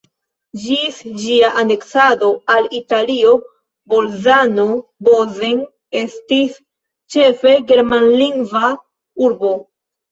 Ĝis 0.61 1.01
ĝia 1.23 1.51
aneksado 1.63 2.29
al 2.55 2.65
Italio 2.79 3.35
Bolzano-Bozen 3.95 5.63
estis 6.03 6.61
ĉefe 7.17 7.57
germanlingva 7.73 8.77
urbo. 9.31 9.57